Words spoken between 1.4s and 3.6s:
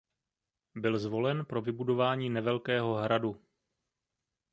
pro vybudování nevelkého hradu.